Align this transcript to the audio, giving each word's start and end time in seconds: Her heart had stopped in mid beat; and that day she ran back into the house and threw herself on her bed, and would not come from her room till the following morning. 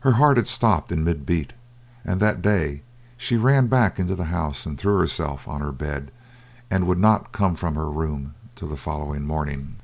Her 0.00 0.14
heart 0.14 0.38
had 0.38 0.48
stopped 0.48 0.90
in 0.90 1.04
mid 1.04 1.24
beat; 1.24 1.52
and 2.04 2.18
that 2.18 2.42
day 2.42 2.82
she 3.16 3.36
ran 3.36 3.68
back 3.68 3.96
into 4.00 4.16
the 4.16 4.24
house 4.24 4.66
and 4.66 4.76
threw 4.76 4.98
herself 4.98 5.46
on 5.46 5.60
her 5.60 5.70
bed, 5.70 6.10
and 6.68 6.88
would 6.88 6.98
not 6.98 7.30
come 7.30 7.54
from 7.54 7.76
her 7.76 7.88
room 7.88 8.34
till 8.56 8.66
the 8.66 8.76
following 8.76 9.24
morning. 9.24 9.76